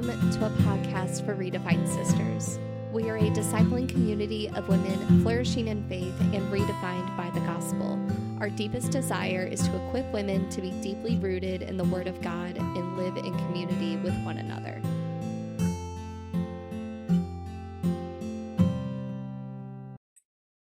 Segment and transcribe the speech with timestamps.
[0.00, 2.58] Welcome to a podcast for Redefined Sisters.
[2.90, 8.00] We are a discipling community of women flourishing in faith and redefined by the gospel.
[8.40, 12.18] Our deepest desire is to equip women to be deeply rooted in the Word of
[12.22, 14.80] God and live in community with one another.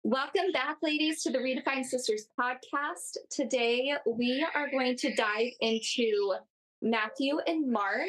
[0.04, 3.18] Welcome back, ladies, to the Redefined Sisters podcast.
[3.30, 6.36] Today, we are going to dive into
[6.82, 8.08] Matthew and Mark.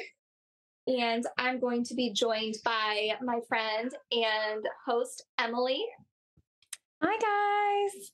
[0.89, 5.85] And I'm going to be joined by my friend and host, Emily.
[7.03, 8.11] Hi, guys.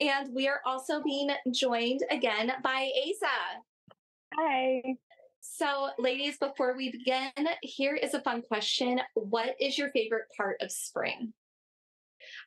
[0.00, 3.96] And we are also being joined again by Asa.
[4.36, 4.82] Hi.
[5.40, 7.30] So, ladies, before we begin,
[7.62, 11.32] here is a fun question What is your favorite part of spring?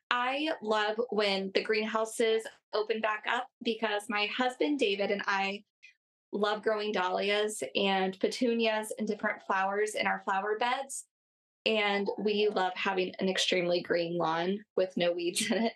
[0.10, 5.64] I love when the greenhouses open back up because my husband David and I
[6.32, 11.06] love growing dahlias and petunias and different flowers in our flower beds.
[11.66, 15.74] And we love having an extremely green lawn with no weeds in it.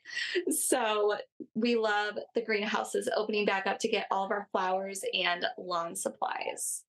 [0.52, 1.16] So
[1.54, 5.96] we love the greenhouses opening back up to get all of our flowers and lawn
[5.96, 6.84] supplies.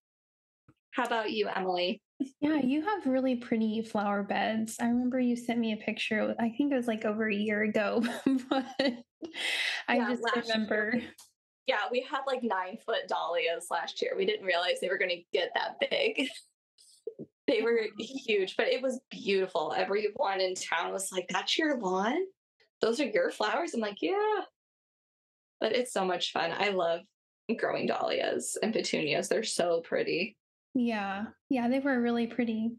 [0.91, 2.01] How about you, Emily?
[2.41, 4.77] Yeah, you have really pretty flower beds.
[4.81, 6.33] I remember you sent me a picture.
[6.39, 8.03] I think it was like over a year ago,
[8.49, 10.93] but I yeah, just remember.
[10.95, 11.03] Year.
[11.67, 14.13] Yeah, we had like nine foot dahlias last year.
[14.15, 16.29] We didn't realize they were going to get that big.
[17.47, 19.73] they were huge, but it was beautiful.
[19.75, 22.17] Everyone in town was like, That's your lawn?
[22.81, 23.73] Those are your flowers?
[23.73, 24.41] I'm like, Yeah.
[25.59, 26.51] But it's so much fun.
[26.57, 27.01] I love
[27.57, 29.27] growing dahlias and petunias.
[29.27, 30.37] They're so pretty.
[30.73, 31.25] Yeah.
[31.49, 32.71] Yeah, they were really pretty.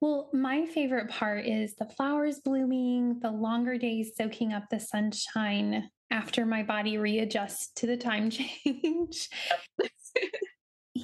[0.00, 5.88] Well, my favorite part is the flowers blooming, the longer days soaking up the sunshine
[6.12, 9.28] after my body readjusts to the time change.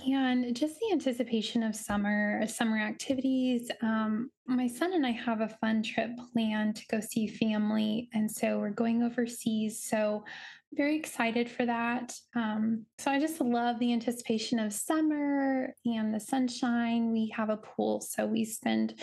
[0.07, 3.71] and just the anticipation of summer, summer activities.
[3.83, 8.09] Um, my son and I have a fun trip planned to go see family.
[8.13, 9.83] And so we're going overseas.
[9.83, 10.25] So
[10.73, 12.15] very excited for that.
[12.37, 17.11] Um, so I just love the anticipation of summer and the sunshine.
[17.11, 18.95] We have a pool, so we spend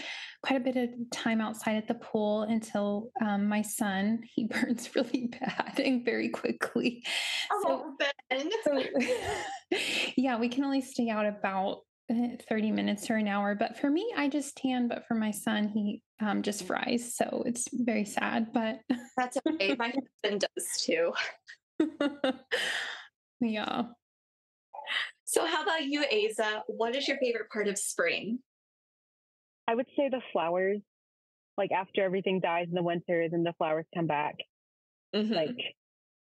[0.43, 4.95] quite a bit of time outside at the pool until um, my son he burns
[4.95, 7.03] really bad and very quickly.
[7.51, 7.95] Oh,
[8.31, 8.83] so, so,
[10.15, 13.55] yeah, we can only stay out about eh, 30 minutes or an hour.
[13.55, 14.87] But for me, I just tan.
[14.87, 17.15] But for my son, he um, just fries.
[17.15, 18.79] So it's very sad, but
[19.17, 19.75] that's okay.
[19.77, 21.11] My husband does too.
[23.41, 23.83] yeah.
[25.25, 26.63] So, how about you, Asa?
[26.67, 28.39] What is your favorite part of spring?
[29.67, 30.79] I would say the flowers.
[31.57, 34.35] Like after everything dies in the winter, then the flowers come back.
[35.15, 35.33] Mm-hmm.
[35.33, 35.57] Like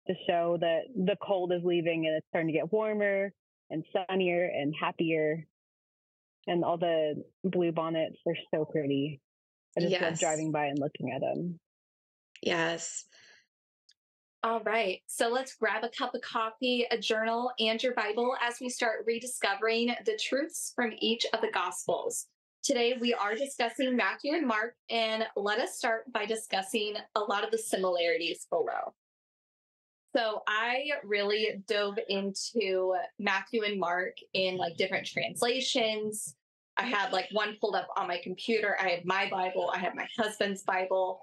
[0.07, 3.31] to show that the cold is leaving and it's starting to get warmer
[3.69, 5.45] and sunnier and happier.
[6.47, 9.21] And all the blue bonnets are so pretty.
[9.77, 10.01] I just yes.
[10.01, 11.59] love driving by and looking at them.
[12.41, 13.05] Yes.
[14.41, 15.01] All right.
[15.07, 19.03] So let's grab a cup of coffee, a journal, and your Bible as we start
[19.05, 22.27] rediscovering the truths from each of the Gospels.
[22.63, 27.43] Today, we are discussing Matthew and Mark, and let us start by discussing a lot
[27.43, 28.93] of the similarities below.
[30.15, 36.35] So, I really dove into Matthew and Mark in like different translations.
[36.77, 38.77] I had like one pulled up on my computer.
[38.79, 41.19] I had my Bible, I had my husband's Bible,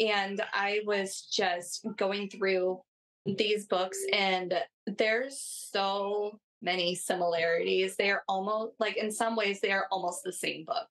[0.00, 2.80] and I was just going through
[3.26, 4.54] these books, and
[4.86, 7.96] there's so many similarities.
[7.96, 10.88] They are almost like, in some ways, they are almost the same book,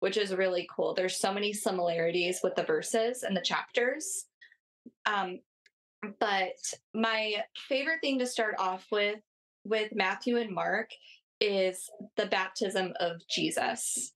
[0.00, 0.94] which is really cool.
[0.94, 4.26] There's so many similarities with the verses and the chapters.
[5.04, 5.40] Um,
[6.20, 6.56] but
[6.94, 9.18] my favorite thing to start off with
[9.64, 10.90] with Matthew and Mark
[11.40, 14.12] is the baptism of Jesus.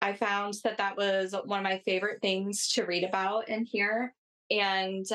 [0.00, 4.14] I found that that was one of my favorite things to read about in here.
[4.50, 5.06] And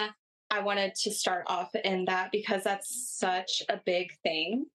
[0.51, 4.65] I wanted to start off in that because that's such a big thing.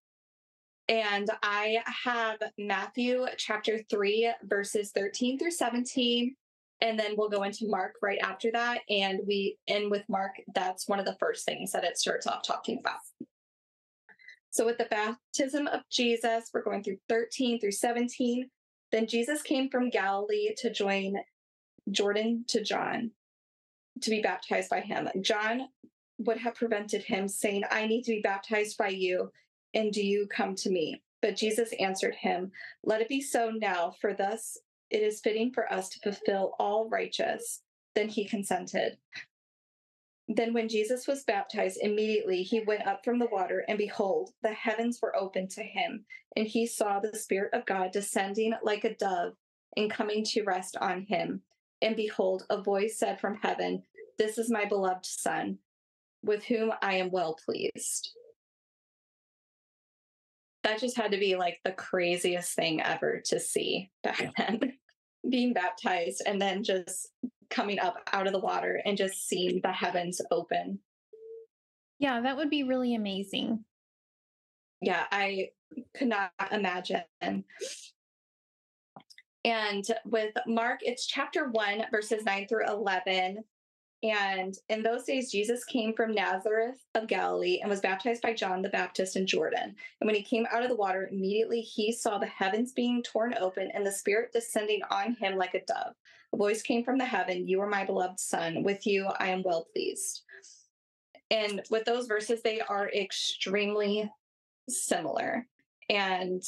[0.88, 6.34] And I have Matthew chapter 3, verses 13 through 17.
[6.80, 8.80] And then we'll go into Mark right after that.
[8.88, 10.32] And we end with Mark.
[10.54, 13.00] That's one of the first things that it starts off talking about.
[14.50, 18.48] So, with the baptism of Jesus, we're going through 13 through 17.
[18.92, 21.16] Then Jesus came from Galilee to join
[21.90, 23.12] Jordan to John
[24.02, 25.08] to be baptized by him.
[25.20, 25.68] John
[26.18, 29.30] would have prevented him, saying, I need to be baptized by you,
[29.74, 31.02] and do you come to me?
[31.22, 32.52] But Jesus answered him,
[32.84, 34.58] Let it be so now, for thus
[34.90, 37.62] it is fitting for us to fulfill all righteous.
[37.94, 38.96] Then he consented.
[40.28, 44.52] Then, when Jesus was baptized, immediately he went up from the water, and behold, the
[44.52, 46.04] heavens were opened to him,
[46.38, 49.32] and he saw the Spirit of God descending like a dove
[49.76, 51.42] and coming to rest on him.
[51.82, 53.82] And behold, a voice said from heaven,
[54.18, 55.58] This is my beloved Son,
[56.22, 58.12] with whom I am well pleased.
[60.62, 64.74] That just had to be like the craziest thing ever to see back then.
[65.28, 67.08] Being baptized and then just
[67.50, 70.78] coming up out of the water and just seeing the heavens open.
[71.98, 73.64] Yeah, that would be really amazing.
[74.80, 75.48] Yeah, I
[75.94, 77.44] could not imagine.
[79.44, 83.44] And with Mark, it's chapter 1, verses 9 through 11.
[84.02, 88.62] And in those days, Jesus came from Nazareth of Galilee and was baptized by John
[88.62, 89.74] the Baptist in Jordan.
[90.00, 93.34] And when he came out of the water, immediately he saw the heavens being torn
[93.40, 95.94] open and the Spirit descending on him like a dove.
[96.32, 98.62] A voice came from the heaven You are my beloved Son.
[98.62, 100.22] With you I am well pleased.
[101.30, 104.10] And with those verses, they are extremely
[104.68, 105.46] similar.
[105.88, 106.42] And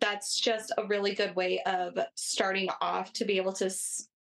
[0.00, 3.70] that's just a really good way of starting off to be able to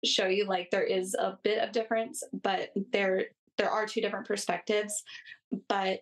[0.03, 3.25] show you like there is a bit of difference but there
[3.57, 5.03] there are two different perspectives
[5.69, 6.01] but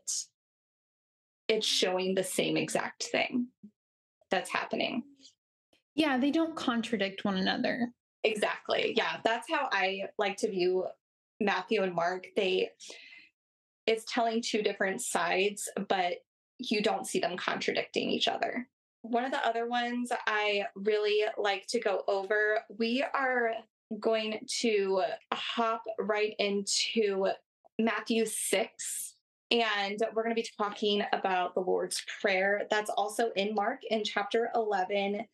[1.47, 3.47] it's showing the same exact thing
[4.29, 5.03] that's happening.
[5.95, 7.89] Yeah they don't contradict one another.
[8.23, 10.85] Exactly yeah that's how i like to view
[11.39, 12.69] matthew and mark they
[13.87, 16.15] it's telling two different sides but
[16.59, 18.67] you don't see them contradicting each other
[19.01, 23.53] one of the other ones I really like to go over, we are
[23.99, 25.03] going to
[25.33, 27.29] hop right into
[27.79, 29.15] Matthew 6.
[29.51, 32.67] And we're going to be talking about the Lord's Prayer.
[32.69, 35.25] That's also in Mark in chapter 11.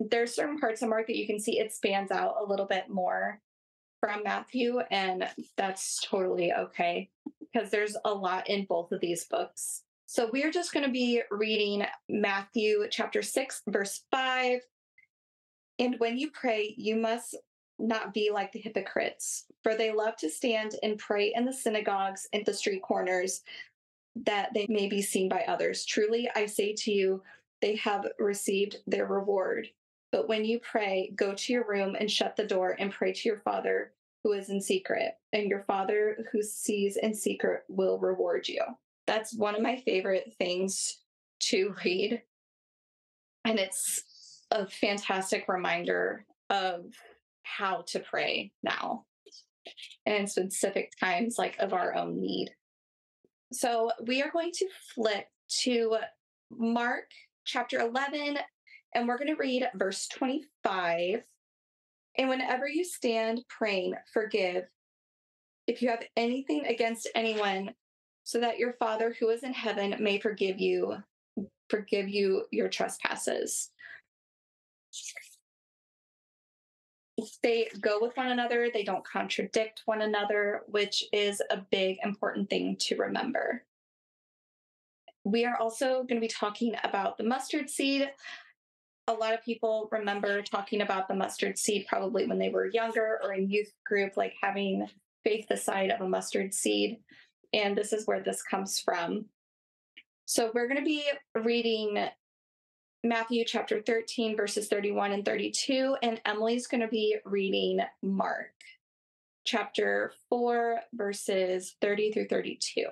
[0.00, 2.90] There's certain parts of Mark that you can see it spans out a little bit
[2.90, 3.40] more
[4.00, 7.08] from Matthew, and that's totally okay
[7.40, 9.83] because there's a lot in both of these books.
[10.14, 14.60] So we're just going to be reading Matthew chapter 6, verse 5.
[15.80, 17.36] And when you pray, you must
[17.80, 22.28] not be like the hypocrites, for they love to stand and pray in the synagogues
[22.32, 23.42] and the street corners
[24.14, 25.84] that they may be seen by others.
[25.84, 27.20] Truly, I say to you,
[27.60, 29.66] they have received their reward.
[30.12, 33.28] But when you pray, go to your room and shut the door and pray to
[33.28, 33.90] your Father
[34.22, 38.62] who is in secret, and your Father who sees in secret will reward you
[39.06, 40.98] that's one of my favorite things
[41.40, 42.22] to read.
[43.44, 44.02] And it's
[44.50, 46.84] a fantastic reminder of
[47.42, 49.04] how to pray now
[50.06, 52.50] and specific times like of our own need.
[53.52, 55.26] So we are going to flip
[55.62, 55.98] to
[56.50, 57.10] Mark
[57.44, 58.38] chapter 11
[58.94, 61.22] and we're going to read verse 25.
[62.16, 64.64] And whenever you stand praying, forgive
[65.66, 67.74] if you have anything against anyone
[68.24, 70.96] so that your Father who is in heaven may forgive you,
[71.68, 73.70] forgive you your trespasses.
[77.42, 82.50] They go with one another, they don't contradict one another, which is a big, important
[82.50, 83.62] thing to remember.
[85.24, 88.10] We are also going to be talking about the mustard seed.
[89.06, 93.20] A lot of people remember talking about the mustard seed probably when they were younger
[93.22, 94.88] or in youth group, like having
[95.24, 96.98] faith the size of a mustard seed
[97.54, 99.26] and this is where this comes from.
[100.26, 102.08] So we're going to be reading
[103.04, 108.52] Matthew chapter 13, verses 31 and 32, and Emily's going to be reading Mark
[109.44, 112.86] chapter 4, verses 30 through 32.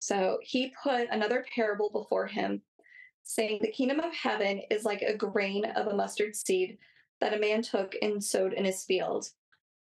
[0.00, 2.62] So he put another parable before him,
[3.22, 6.78] saying, The kingdom of heaven is like a grain of a mustard seed
[7.20, 9.28] that a man took and sowed in his field.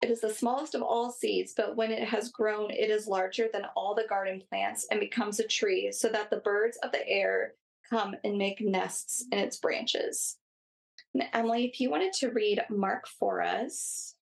[0.02, 3.50] It is the smallest of all seeds, but when it has grown, it is larger
[3.52, 7.06] than all the garden plants and becomes a tree, so that the birds of the
[7.08, 7.54] air
[7.90, 10.38] come and make nests in its branches.
[11.14, 14.16] And Emily, if you wanted to read Mark for us.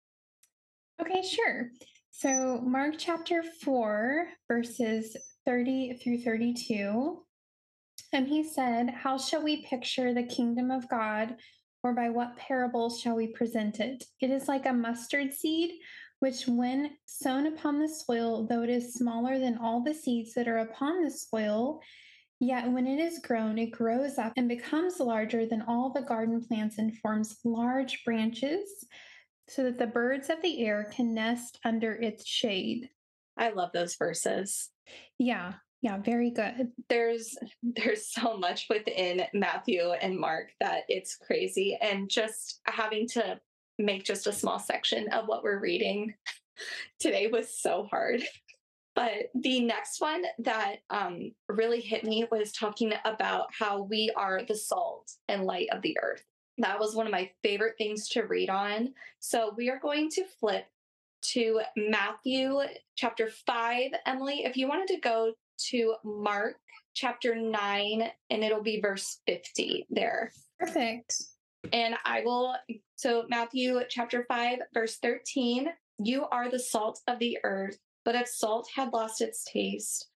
[1.00, 1.70] Okay, sure.
[2.12, 5.16] So, Mark chapter 4, verses
[5.46, 7.24] 30 through 32.
[8.14, 11.36] And he said, How shall we picture the kingdom of God?
[11.84, 14.04] Or by what parable shall we present it?
[14.20, 15.72] It is like a mustard seed,
[16.20, 20.48] which, when sown upon the soil, though it is smaller than all the seeds that
[20.48, 21.80] are upon the soil,
[22.40, 26.44] yet when it is grown, it grows up and becomes larger than all the garden
[26.44, 28.70] plants and forms large branches,
[29.48, 32.90] so that the birds of the air can nest under its shade.
[33.38, 34.70] I love those verses.
[35.20, 36.72] Yeah, yeah, very good.
[36.90, 43.40] There's there's so much within Matthew and Mark that it's crazy and just having to
[43.80, 46.14] make just a small section of what we're reading
[47.00, 48.24] today was so hard.
[48.96, 54.42] But the next one that um, really hit me was talking about how we are
[54.44, 56.24] the salt and light of the earth.
[56.58, 58.96] That was one of my favorite things to read on.
[59.20, 60.66] So we are going to flip
[61.34, 62.60] to Matthew
[62.96, 63.92] chapter 5.
[64.08, 65.34] Emily, if you wanted to go
[65.70, 66.56] to Mark
[66.94, 70.32] chapter 9, and it'll be verse 50 there.
[70.60, 71.16] Perfect.
[71.74, 72.56] And I will,
[72.96, 75.68] so Matthew chapter 5, verse 13
[76.00, 80.10] You are the salt of the earth, but if salt had lost its taste,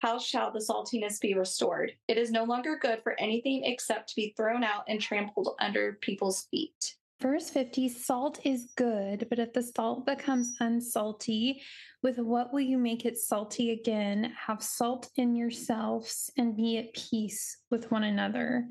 [0.00, 1.92] how shall the saltiness be restored?
[2.06, 5.98] It is no longer good for anything except to be thrown out and trampled under
[6.00, 6.94] people's feet.
[7.20, 11.60] Verse 50 Salt is good, but if the salt becomes unsalty,
[12.00, 14.32] with what will you make it salty again?
[14.46, 18.68] Have salt in yourselves and be at peace with one another.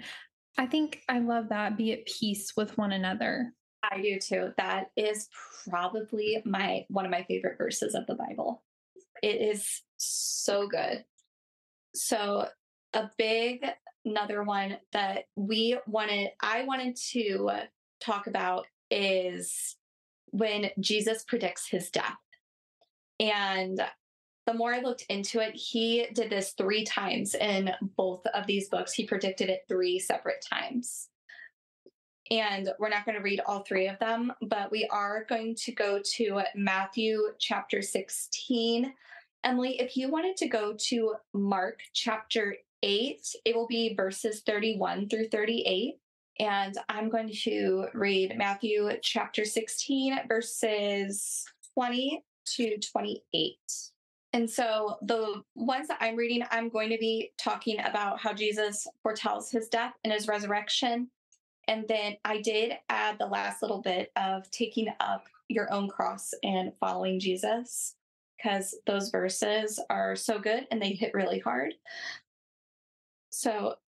[0.58, 1.78] I think I love that.
[1.78, 3.54] Be at peace with one another.
[3.84, 4.54] I do too.
[4.58, 5.28] That is
[5.70, 8.64] probably my one of my favorite verses of the Bible.
[9.22, 11.04] It is so good.
[11.94, 12.48] So
[12.94, 13.66] a big
[14.06, 17.50] another one that we wanted I wanted to
[18.00, 19.76] talk about is
[20.32, 22.18] when Jesus predicts his death.
[23.20, 23.82] And
[24.46, 28.70] the more I looked into it, he did this three times in both of these
[28.70, 28.94] books.
[28.94, 31.10] He predicted it three separate times.
[32.32, 35.72] And we're not going to read all three of them, but we are going to
[35.72, 38.94] go to Matthew chapter 16.
[39.44, 45.10] Emily, if you wanted to go to Mark chapter 8, it will be verses 31
[45.10, 45.96] through 38.
[46.40, 52.24] And I'm going to read Matthew chapter 16, verses 20
[52.56, 53.56] to 28.
[54.34, 58.86] And so the ones that I'm reading, I'm going to be talking about how Jesus
[59.02, 61.10] foretells his death and his resurrection.
[61.68, 66.34] And then I did add the last little bit of taking up your own cross
[66.44, 67.96] and following Jesus
[68.38, 71.74] because those verses are so good and they hit really hard.
[73.30, 73.76] So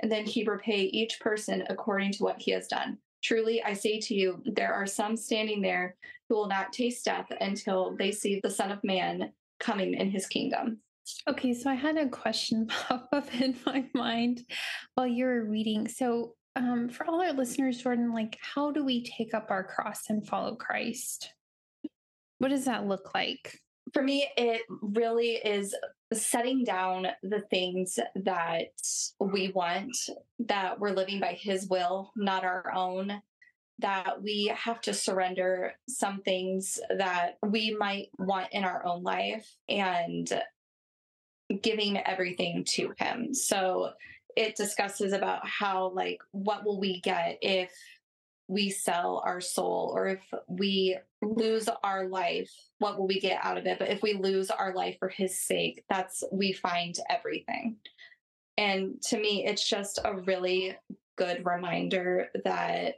[0.00, 2.98] and then he repay each person according to what he has done.
[3.22, 5.96] Truly, I say to you, there are some standing there
[6.28, 10.26] who will not taste death until they see the Son of Man coming in his
[10.26, 10.78] kingdom.
[11.28, 14.44] Okay, so I had a question pop up in my mind
[14.94, 15.88] while you were reading.
[15.88, 20.08] So, um, for all our listeners, Jordan, like, how do we take up our cross
[20.08, 21.32] and follow Christ?
[22.38, 23.60] What does that look like?
[23.92, 25.74] For me, it really is
[26.12, 28.72] setting down the things that
[29.20, 29.96] we want,
[30.40, 33.22] that we're living by His will, not our own,
[33.78, 39.46] that we have to surrender some things that we might want in our own life
[39.68, 40.42] and
[41.62, 43.34] giving everything to Him.
[43.34, 43.90] So
[44.36, 47.70] it discusses about how, like, what will we get if
[48.48, 53.56] we sell our soul or if we lose our life what will we get out
[53.56, 53.78] of it?
[53.78, 57.76] But if we lose our life for his sake that's we find everything.
[58.58, 60.76] And to me it's just a really
[61.16, 62.96] good reminder that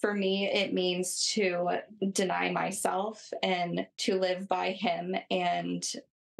[0.00, 1.68] for me it means to
[2.12, 5.84] deny myself and to live by him and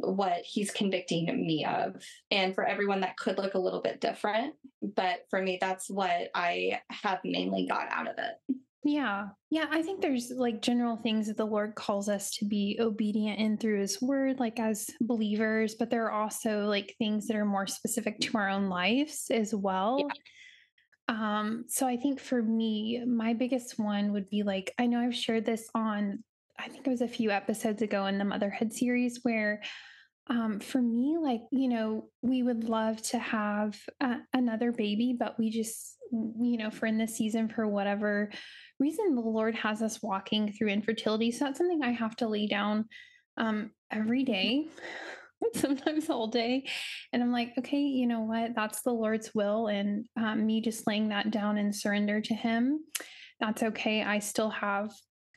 [0.03, 1.95] what he's convicting me of.
[2.31, 4.55] And for everyone, that could look a little bit different.
[4.81, 8.57] But for me, that's what I have mainly got out of it.
[8.85, 9.27] Yeah.
[9.49, 9.67] Yeah.
[9.71, 13.57] I think there's like general things that the Lord calls us to be obedient in
[13.57, 17.65] through his word, like as believers, but there are also like things that are more
[17.65, 19.99] specific to our own lives as well.
[19.99, 20.13] Yeah.
[21.07, 25.15] Um, so I think for me, my biggest one would be like, I know I've
[25.15, 26.23] shared this on,
[26.59, 29.61] I think it was a few episodes ago in the motherhood series where
[30.27, 35.37] um, for me, like, you know, we would love to have uh, another baby, but
[35.37, 38.31] we just, you know, for in this season, for whatever
[38.79, 41.31] reason, the Lord has us walking through infertility.
[41.31, 42.85] So that's something I have to lay down
[43.37, 44.67] um, every day
[45.55, 46.69] sometimes all day.
[47.11, 48.55] And I'm like, okay, you know what?
[48.55, 49.67] That's the Lord's will.
[49.67, 52.79] And um, me just laying that down and surrender to Him,
[53.39, 54.03] that's okay.
[54.03, 54.91] I still have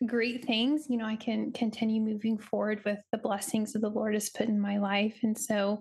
[0.05, 0.87] great things.
[0.89, 4.49] You know, I can continue moving forward with the blessings that the Lord has put
[4.49, 5.19] in my life.
[5.23, 5.81] And so,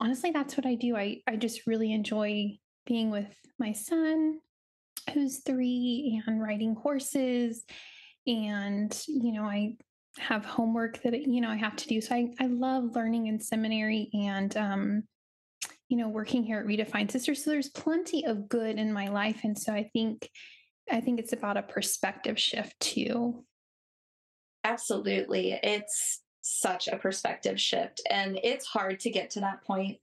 [0.00, 0.96] honestly, that's what I do.
[0.96, 4.38] I, I just really enjoy being with my son,
[5.12, 7.64] who's three, and riding horses.
[8.26, 9.76] And, you know, I
[10.18, 12.00] have homework that you know I have to do.
[12.00, 15.02] So I I love learning in seminary and um
[15.88, 17.44] you know working here at Redefined Sisters.
[17.44, 20.28] So there's plenty of good in my life and so I think
[20.90, 23.44] I think it's about a perspective shift too.
[24.64, 25.58] Absolutely.
[25.62, 29.98] It's such a perspective shift and it's hard to get to that point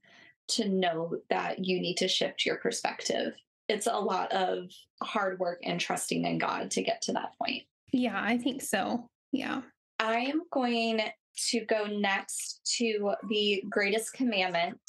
[0.48, 3.34] to know that you need to shift your perspective.
[3.68, 4.70] It's a lot of
[5.02, 7.64] hard work and trusting in God to get to that point.
[7.92, 9.08] Yeah, I think so.
[9.30, 9.62] Yeah.
[9.98, 11.02] I am going
[11.50, 14.80] to go next to the greatest commandment.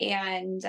[0.00, 0.62] And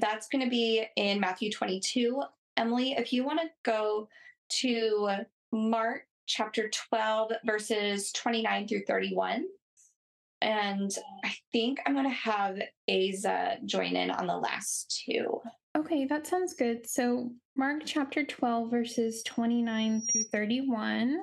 [0.00, 2.22] that's going to be in Matthew 22.
[2.56, 4.08] Emily, if you want to go
[4.60, 5.10] to
[5.52, 9.44] Mark chapter 12, verses 29 through 31.
[10.42, 10.90] And
[11.24, 12.58] I think I'm going to have
[12.90, 15.40] Aza join in on the last two.
[15.76, 16.88] Okay, that sounds good.
[16.88, 21.18] So, Mark chapter 12, verses 29 through 31.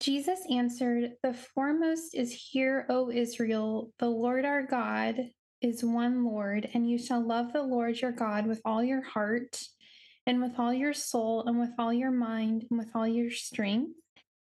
[0.00, 6.68] Jesus answered, The foremost is here, O Israel, the Lord our God is one Lord,
[6.72, 9.60] and you shall love the Lord your God with all your heart,
[10.26, 13.92] and with all your soul, and with all your mind, and with all your strength.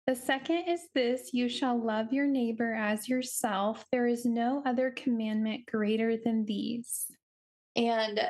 [0.06, 3.86] The second is this you shall love your neighbor as yourself.
[3.90, 7.06] There is no other commandment greater than these.
[7.74, 8.20] And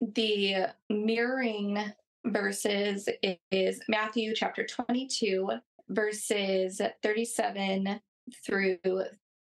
[0.00, 1.78] the mirroring
[2.24, 3.08] verses
[3.50, 5.50] is Matthew chapter 22,
[5.90, 8.00] verses 37
[8.44, 8.78] through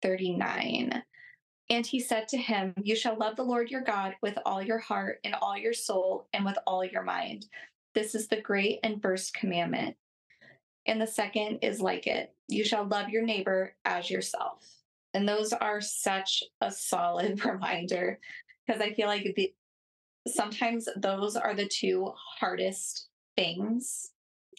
[0.02, 1.04] 39.
[1.70, 4.80] And he said to him, You shall love the Lord your God with all your
[4.80, 7.46] heart and all your soul and with all your mind.
[7.94, 9.96] This is the great and first commandment.
[10.88, 14.68] And the second is like it you shall love your neighbor as yourself.
[15.14, 18.20] And those are such a solid reminder
[18.66, 19.54] because I feel like the,
[20.28, 24.12] sometimes those are the two hardest things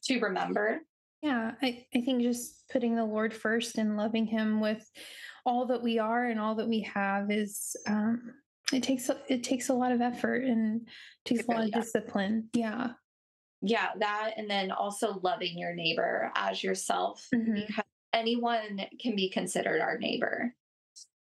[0.04, 0.82] to remember
[1.22, 4.90] yeah, I, I think just putting the Lord first and loving Him with
[5.44, 8.34] all that we are and all that we have is um,
[8.72, 10.88] it takes it takes a lot of effort and
[11.24, 12.48] takes a lot of discipline.
[12.54, 12.88] Yeah.
[13.62, 17.54] Yeah, that and then also loving your neighbor as yourself mm-hmm.
[17.54, 20.54] because anyone can be considered our neighbor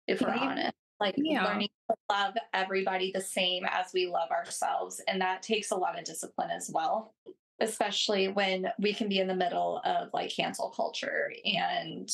[0.06, 0.40] if we're yeah.
[0.40, 0.72] honest.
[1.00, 1.44] Like yeah.
[1.44, 5.02] learning to love everybody the same as we love ourselves.
[5.06, 7.12] And that takes a lot of discipline as well
[7.60, 12.10] especially when we can be in the middle of like cancel culture and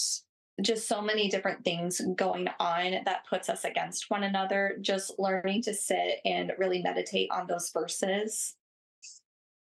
[0.62, 4.76] just so many different things going on that puts us against one another.
[4.80, 8.56] Just learning to sit and really meditate on those verses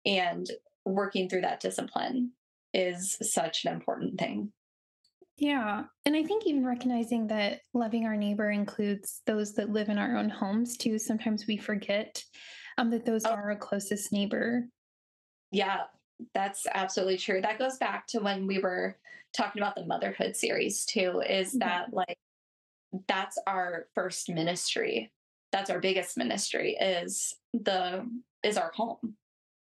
[0.05, 0.49] and
[0.85, 2.31] working through that discipline
[2.73, 4.51] is such an important thing.
[5.37, 5.83] Yeah.
[6.05, 10.17] And I think even recognizing that loving our neighbor includes those that live in our
[10.17, 10.99] own homes too.
[10.99, 12.23] Sometimes we forget
[12.77, 13.31] um, that those oh.
[13.31, 14.67] are our closest neighbor.
[15.51, 15.83] Yeah,
[16.33, 17.41] that's absolutely true.
[17.41, 18.97] That goes back to when we were
[19.33, 22.17] talking about the motherhood series too, is that like
[23.07, 25.11] that's our first ministry.
[25.51, 28.05] That's our biggest ministry is the
[28.43, 29.15] is our home.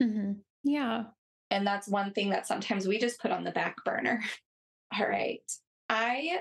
[0.02, 0.32] Mm-hmm.
[0.64, 1.04] Yeah.
[1.50, 4.22] And that's one thing that sometimes we just put on the back burner.
[4.98, 5.42] All right.
[5.88, 6.38] I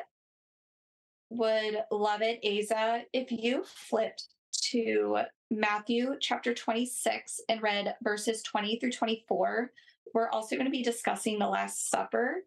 [1.30, 4.26] would love it, Aza, if you flipped
[4.72, 5.20] to
[5.52, 9.72] Matthew chapter 26 and read verses 20 through 24.
[10.14, 12.38] We're also going to be discussing the Last Supper.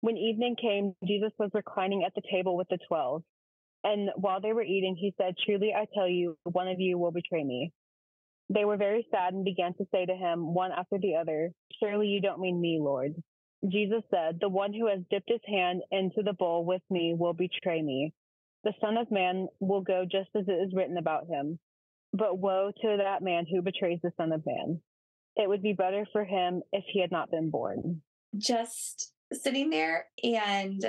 [0.00, 3.22] When evening came, Jesus was reclining at the table with the twelve.
[3.84, 7.12] And while they were eating, he said, Truly I tell you, one of you will
[7.12, 7.72] betray me.
[8.50, 12.08] They were very sad and began to say to him, one after the other, Surely
[12.08, 13.14] you don't mean me, Lord.
[13.68, 17.32] Jesus said, The one who has dipped his hand into the bowl with me will
[17.32, 18.12] betray me.
[18.64, 21.58] The Son of Man will go just as it is written about him.
[22.12, 24.80] But woe to that man who betrays the Son of Man.
[25.40, 28.02] It would be better for him if he had not been born.
[28.36, 30.84] Just sitting there and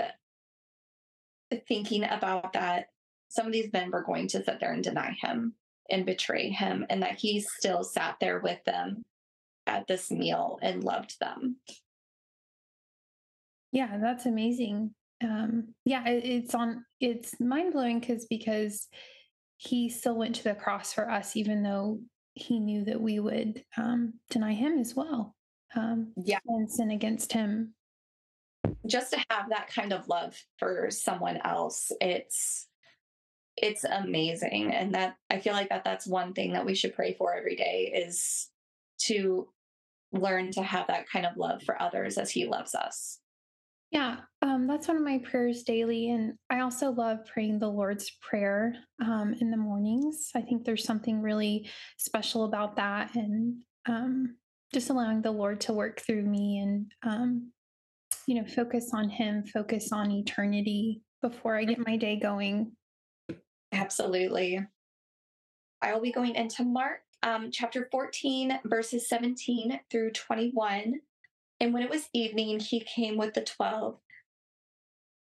[1.67, 2.87] thinking about that,
[3.29, 5.53] some of these men were going to sit there and deny him
[5.89, 9.03] and betray him, and that he still sat there with them
[9.67, 11.57] at this meal and loved them.
[13.71, 14.93] Yeah, that's amazing.
[15.23, 16.85] Um, yeah, it, it's on.
[16.99, 18.87] It's mind blowing because because
[19.57, 21.99] he still went to the cross for us, even though
[22.33, 25.35] he knew that we would um, deny him as well.
[25.75, 27.73] Um, yeah, and sin against him.
[28.85, 32.67] Just to have that kind of love for someone else, it's
[33.57, 34.71] it's amazing.
[34.73, 37.55] And that I feel like that that's one thing that we should pray for every
[37.55, 38.49] day is
[39.03, 39.47] to
[40.11, 43.19] learn to have that kind of love for others as he loves us.
[43.91, 46.09] Yeah, um, that's one of my prayers daily.
[46.11, 48.73] And I also love praying the Lord's Prayer
[49.03, 50.31] um, in the mornings.
[50.33, 53.13] I think there's something really special about that.
[53.15, 54.37] And um,
[54.73, 57.51] just allowing the Lord to work through me and, um,
[58.27, 62.71] you know, focus on Him, focus on eternity before I get my day going.
[63.73, 64.65] Absolutely.
[65.81, 70.95] I will be going into Mark um, chapter 14, verses 17 through 21.
[71.61, 73.99] And when it was evening, he came with the twelve.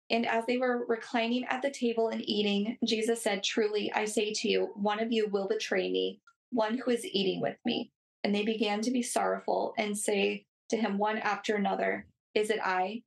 [0.10, 4.34] And as they were reclining at the table and eating, Jesus said, Truly, I say
[4.34, 6.20] to you, one of you will betray me,
[6.52, 7.94] one who is eating with me.
[8.26, 12.60] And they began to be sorrowful and say to him one after another, Is it
[12.62, 13.04] I?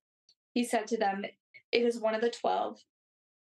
[0.54, 1.26] He said to them,
[1.72, 2.80] It is one of the twelve,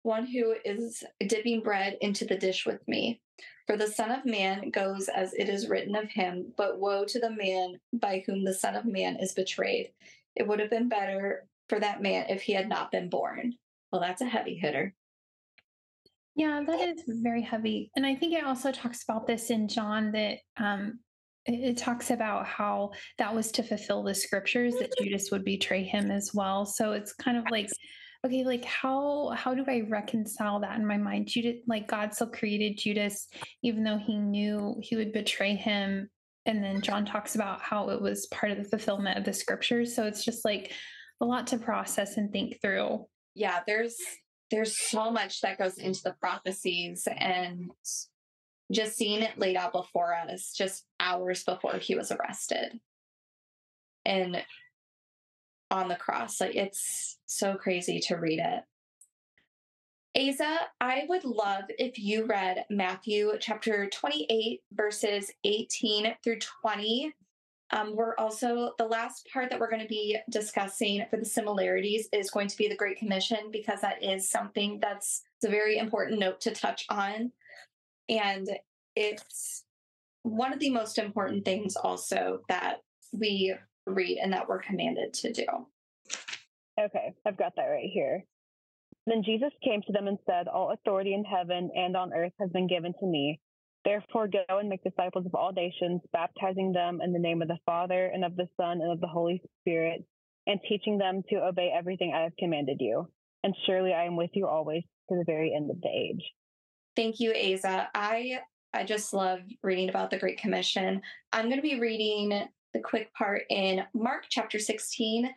[0.04, 3.20] one who is dipping bread into the dish with me.
[3.66, 7.18] For the Son of Man goes as it is written of him, but woe to
[7.18, 9.90] the man by whom the Son of Man is betrayed.
[10.36, 13.54] It would have been better for that man if he had not been born.
[13.90, 14.94] Well, that's a heavy hitter.
[16.36, 17.90] Yeah, that is very heavy.
[17.96, 20.98] And I think it also talks about this in John that um,
[21.46, 26.10] it, talks about how that was to fulfill the scriptures that Judas would betray him
[26.10, 26.66] as well.
[26.66, 27.70] So it's kind of like
[28.24, 31.28] okay like how how do i reconcile that in my mind?
[31.28, 33.28] Judas like god still created judas
[33.62, 36.08] even though he knew he would betray him.
[36.46, 39.94] And then john talks about how it was part of the fulfillment of the scriptures.
[39.94, 40.72] So it's just like
[41.20, 43.06] a lot to process and think through.
[43.34, 43.96] Yeah there's
[44.50, 47.70] there's so much that goes into the prophecies and
[48.72, 52.78] just seeing it laid out before us just hours before he was arrested.
[54.04, 54.42] And
[55.70, 56.40] on the cross.
[56.40, 58.64] Like it's so crazy to read it.
[60.16, 67.12] Aza, I would love if you read Matthew chapter 28, verses 18 through 20.
[67.72, 72.08] Um, we're also, the last part that we're going to be discussing for the similarities
[72.12, 76.20] is going to be the Great Commission, because that is something that's a very important
[76.20, 77.32] note to touch on.
[78.08, 78.48] And
[78.94, 79.64] it's
[80.22, 83.54] one of the most important things also that we
[83.86, 85.46] read and that we're commanded to do.
[86.80, 88.24] Okay, I've got that right here.
[89.06, 92.50] Then Jesus came to them and said, All authority in heaven and on earth has
[92.50, 93.38] been given to me.
[93.84, 97.58] Therefore, go and make disciples of all nations, baptizing them in the name of the
[97.66, 100.02] Father and of the Son and of the Holy Spirit,
[100.46, 103.08] and teaching them to obey everything I have commanded you.
[103.42, 106.22] And surely I am with you always to the very end of the age.
[106.96, 107.88] Thank you, Asa.
[107.94, 108.40] I
[108.72, 111.02] I just love reading about the Great Commission.
[111.32, 115.30] I'm going to be reading the quick part in Mark chapter 16,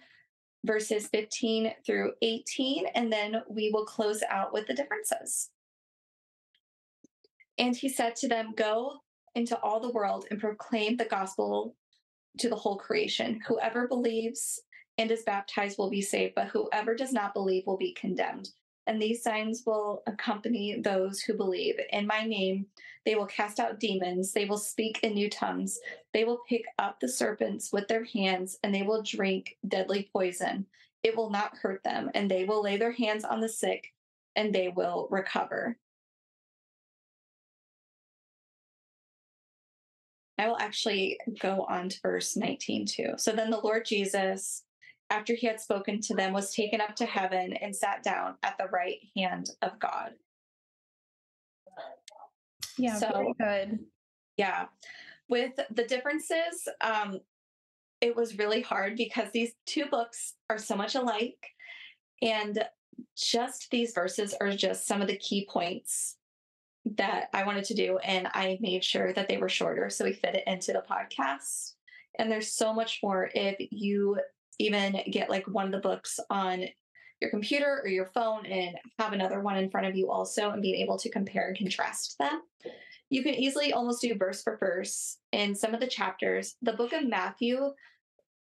[0.66, 5.50] verses 15 through 18, and then we will close out with the differences.
[7.58, 8.98] And he said to them, Go
[9.36, 11.76] into all the world and proclaim the gospel
[12.40, 13.40] to the whole creation.
[13.48, 14.60] Whoever believes
[14.98, 18.50] and is baptized will be saved, but whoever does not believe will be condemned
[18.88, 21.76] and these signs will accompany those who believe.
[21.92, 22.66] In my name,
[23.08, 25.80] they will cast out demons, they will speak in new tongues,
[26.14, 30.66] they will pick up the serpents with their hands, and they will drink deadly poison.
[31.04, 33.94] It will not hurt them, and they will lay their hands on the sick,
[34.36, 35.78] and they will recover.
[40.38, 43.14] I will actually go on to verse 19 too.
[43.16, 44.64] So then the Lord Jesus
[45.10, 48.58] after he had spoken to them, was taken up to heaven and sat down at
[48.58, 50.12] the right hand of God.
[52.78, 53.80] Yeah, so good.
[54.38, 54.66] Yeah.
[55.30, 57.20] With the differences, um,
[58.00, 61.48] it was really hard because these two books are so much alike.
[62.22, 62.64] And
[63.16, 66.16] just these verses are just some of the key points
[66.96, 67.98] that I wanted to do.
[67.98, 71.74] And I made sure that they were shorter so we fit it into the podcast.
[72.18, 74.18] And there's so much more if you
[74.60, 76.66] even get like one of the books on
[77.20, 80.62] your computer or your phone and have another one in front of you also and
[80.62, 82.42] being able to compare and contrast them.
[83.10, 86.56] You can easily almost do verse for verse in some of the chapters.
[86.62, 87.72] The book of Matthew,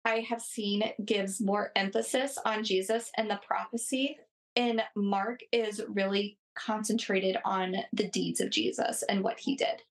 [0.05, 4.19] I have seen, gives more emphasis on Jesus and the prophecy,
[4.55, 9.83] and Mark is really concentrated on the deeds of Jesus and what he did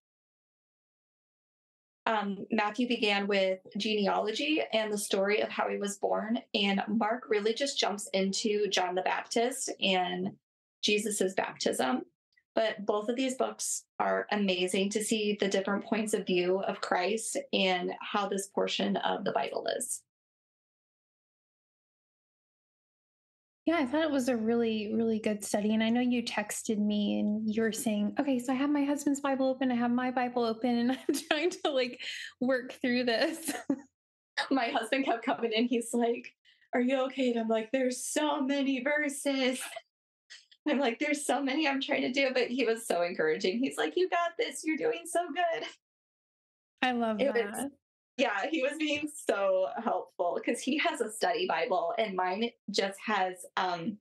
[2.05, 7.25] um, Matthew began with genealogy and the story of how he was born, and Mark
[7.29, 10.31] really just jumps into John the Baptist and
[10.81, 12.03] Jesus's baptism.
[12.53, 16.81] But both of these books are amazing to see the different points of view of
[16.81, 20.01] Christ and how this portion of the Bible is.
[23.65, 25.73] Yeah, I thought it was a really, really good study.
[25.73, 28.83] And I know you texted me and you were saying, okay, so I have my
[28.83, 32.01] husband's Bible open, I have my Bible open, and I'm trying to like
[32.39, 33.51] work through this.
[34.51, 35.65] my husband kept coming in.
[35.65, 36.33] He's like,
[36.73, 37.31] Are you okay?
[37.31, 39.59] And I'm like, There's so many verses.
[40.67, 42.31] I'm like, There's so many I'm trying to do.
[42.33, 43.59] But he was so encouraging.
[43.59, 44.61] He's like, You got this.
[44.63, 45.67] You're doing so good.
[46.81, 47.51] I love it that.
[47.51, 47.71] Was,
[48.17, 52.99] yeah, he was being so helpful because he has a study Bible and mine just
[53.05, 53.97] has um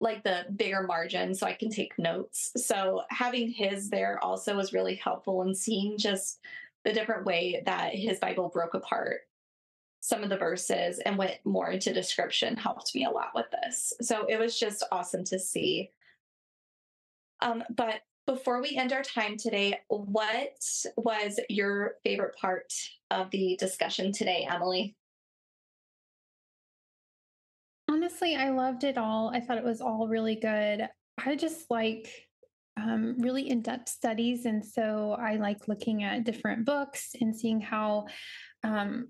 [0.00, 2.52] like the bigger margin so I can take notes.
[2.56, 6.40] So having his there also was really helpful and seeing just
[6.84, 9.22] the different way that his Bible broke apart
[10.00, 13.94] some of the verses and went more into description helped me a lot with this.
[14.02, 15.90] So it was just awesome to see.
[17.40, 20.58] Um, but before we end our time today, what
[20.96, 22.72] was your favorite part
[23.10, 24.96] of the discussion today, Emily?
[27.90, 29.30] Honestly, I loved it all.
[29.32, 30.88] I thought it was all really good.
[31.24, 32.08] I just like
[32.76, 34.46] um, really in depth studies.
[34.46, 38.06] And so I like looking at different books and seeing how
[38.64, 39.08] um,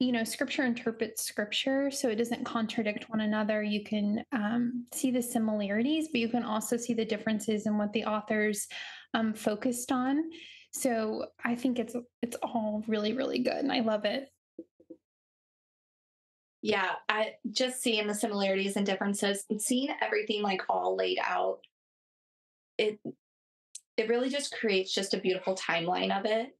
[0.00, 3.62] you know, scripture interprets scripture, so it doesn't contradict one another.
[3.62, 7.92] You can um, see the similarities, but you can also see the differences in what
[7.92, 8.66] the authors
[9.14, 10.24] um, focused on.
[10.72, 14.28] So I think it's it's all really really good, and I love it.
[16.60, 21.60] Yeah, I just seeing the similarities and differences, and seeing everything like all laid out.
[22.76, 22.98] It
[23.96, 26.54] it really just creates just a beautiful timeline of it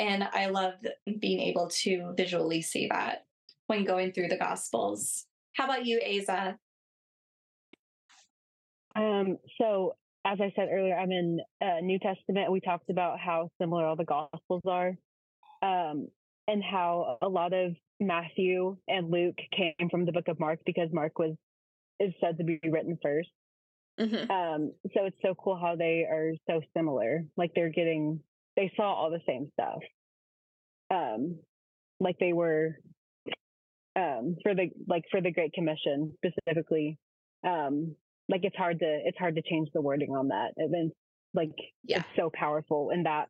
[0.00, 0.74] and I love
[1.20, 3.26] being able to visually see that
[3.66, 5.26] when going through the Gospels.
[5.54, 6.56] How about you, Aza?
[8.96, 12.50] Um, so, as I said earlier, I'm in uh, New Testament.
[12.50, 14.94] We talked about how similar all the Gospels are,
[15.62, 16.08] um,
[16.48, 20.88] and how a lot of Matthew and Luke came from the Book of Mark because
[20.92, 21.36] Mark was
[22.00, 23.24] is said to be written 1st
[24.00, 24.30] mm-hmm.
[24.30, 27.26] um, so it's so cool how they are so similar.
[27.36, 28.20] Like they're getting
[28.56, 29.78] they saw all the same stuff.
[30.92, 31.38] Um,
[32.00, 32.76] like they were
[33.96, 36.98] um for the like for the Great Commission specifically.
[37.46, 37.94] Um,
[38.28, 40.52] like it's hard to it's hard to change the wording on that.
[40.56, 40.92] And then
[41.34, 41.52] like
[41.84, 41.98] yeah.
[41.98, 43.28] it's so powerful in that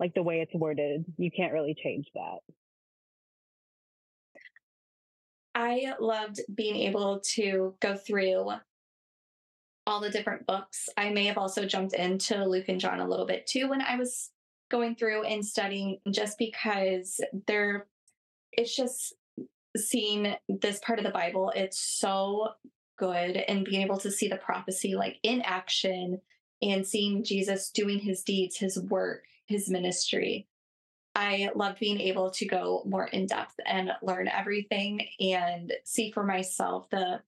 [0.00, 2.38] like the way it's worded, you can't really change that.
[5.54, 8.50] I loved being able to go through
[9.86, 10.88] all the different books.
[10.96, 13.96] I may have also jumped into Luke and John a little bit too when I
[13.96, 14.30] was
[14.70, 17.86] going through and studying, just because they're,
[18.52, 19.14] it's just
[19.76, 22.48] seeing this part of the Bible, it's so
[22.96, 26.20] good and being able to see the prophecy like in action
[26.62, 30.46] and seeing Jesus doing his deeds, his work, his ministry.
[31.16, 36.24] I loved being able to go more in depth and learn everything and see for
[36.24, 37.20] myself the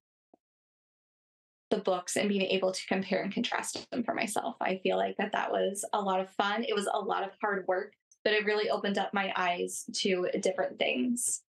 [1.70, 4.56] the books and being able to compare and contrast them for myself.
[4.60, 6.64] I feel like that that was a lot of fun.
[6.64, 7.92] It was a lot of hard work,
[8.24, 11.42] but it really opened up my eyes to different things.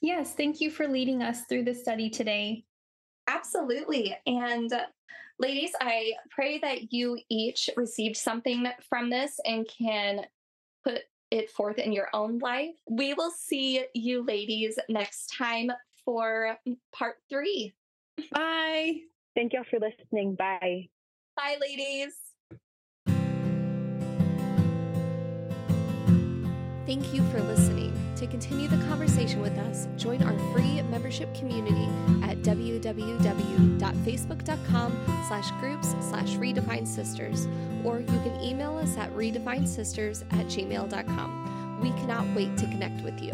[0.00, 2.64] Yes, thank you for leading us through the study today.
[3.28, 4.16] Absolutely.
[4.26, 4.72] And
[5.38, 10.26] ladies, I pray that you each received something from this and can
[10.84, 12.74] put it forth in your own life.
[12.90, 15.70] We will see you ladies next time
[16.04, 16.58] for
[16.92, 17.72] part three.
[18.32, 18.94] Bye.
[19.34, 20.34] Thank y'all for listening.
[20.34, 20.88] Bye.
[21.36, 22.14] Bye, ladies.
[26.84, 27.96] Thank you for listening.
[28.16, 31.88] To continue the conversation with us, join our free membership community
[32.22, 37.48] at www.facebook.com slash groups slash redefined sisters,
[37.82, 41.80] or you can email us at redefinedsisters at gmail.com.
[41.80, 43.32] We cannot wait to connect with you.